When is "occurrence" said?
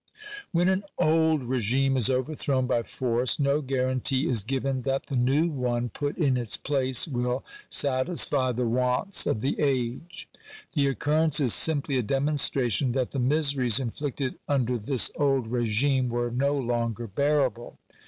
10.87-11.39